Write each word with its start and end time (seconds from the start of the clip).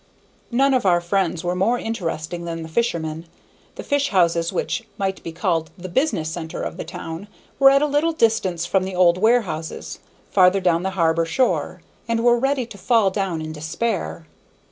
None 0.49 0.73
of 0.73 0.83
our 0.83 0.99
friends 0.99 1.43
were 1.43 1.53
more 1.53 1.77
interesting 1.77 2.45
than 2.45 2.63
the 2.63 2.67
fishermen. 2.69 3.27
The 3.75 3.83
fish 3.83 4.09
houses, 4.09 4.51
which 4.51 4.81
might 4.97 5.21
be 5.21 5.31
called 5.31 5.69
the 5.77 5.89
business 5.89 6.27
centre 6.27 6.63
of 6.63 6.77
the 6.77 6.83
town, 6.83 7.27
were 7.59 7.69
at 7.69 7.83
a 7.83 7.85
little 7.85 8.11
distance 8.11 8.65
from 8.65 8.83
the 8.85 8.95
old 8.95 9.19
warehouses, 9.19 9.99
farther 10.31 10.59
down 10.59 10.81
the 10.81 10.89
harbor 10.97 11.27
shore, 11.27 11.83
and 12.07 12.23
were 12.23 12.39
ready 12.39 12.65
to 12.65 12.79
fall 12.79 13.11
down 13.11 13.43
in 13.43 13.51
despair. 13.51 14.25